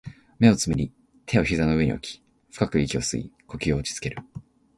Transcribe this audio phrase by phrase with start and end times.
[0.39, 0.91] 目を瞑り、
[1.27, 4.17] 手を膝の上に置き、深く息を吸い、呼吸を落ち着ける